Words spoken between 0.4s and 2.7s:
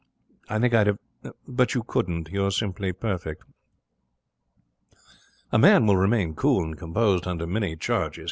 I think I'd have But you couldn't. You're